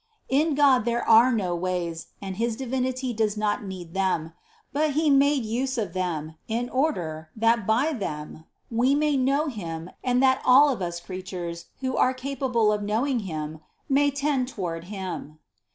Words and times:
In 0.29 0.55
God 0.55 0.83
there 0.85 1.07
are 1.07 1.31
no 1.31 1.55
ways, 1.55 2.07
and 2.23 2.37
his 2.37 2.55
Divinity 2.55 3.13
does 3.13 3.37
not 3.37 3.63
need 3.63 3.93
them: 3.93 4.33
but 4.73 4.93
He 4.93 5.11
made 5.11 5.45
use 5.45 5.77
of 5.77 5.93
them, 5.93 6.33
in 6.47 6.69
order, 6.69 7.29
that 7.35 7.67
by 7.67 7.93
them 7.93 8.45
we 8.71 8.95
may 8.95 9.15
know 9.15 9.45
Him 9.45 9.91
and 10.03 10.19
that 10.23 10.41
all 10.43 10.69
of 10.69 10.81
us 10.81 10.99
creatures, 10.99 11.67
who 11.81 11.97
are 11.97 12.15
capable 12.15 12.71
of 12.73 12.81
knowing 12.81 13.19
Him, 13.29 13.59
may 13.87 14.09
tend 14.09 14.47
toward 14.47 14.85
Him. 14.85 15.37